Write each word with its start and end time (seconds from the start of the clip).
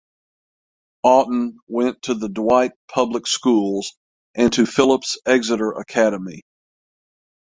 Oughton 1.03 1.59
went 1.67 2.01
to 2.01 2.15
the 2.15 2.27
Dwight 2.27 2.71
public 2.87 3.27
schools 3.27 3.95
and 4.33 4.51
to 4.53 4.65
Phillips 4.65 5.19
Exeter 5.27 5.73
Academy. 5.73 6.41